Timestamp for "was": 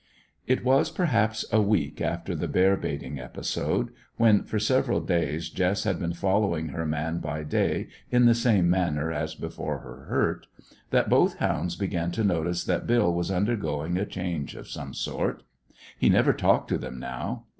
0.65-0.89, 13.13-13.29